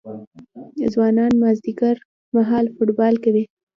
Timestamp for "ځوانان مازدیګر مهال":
0.93-2.65